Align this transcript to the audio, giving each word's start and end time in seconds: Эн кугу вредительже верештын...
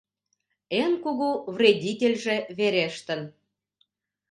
Эн 0.81 0.93
кугу 1.03 1.29
вредительже 1.55 2.35
верештын... 2.57 3.21